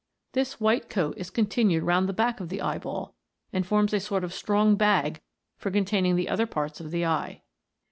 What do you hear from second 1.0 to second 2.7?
is continued round the back of the